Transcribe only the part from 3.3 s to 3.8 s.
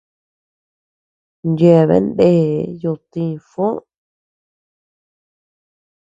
Fo.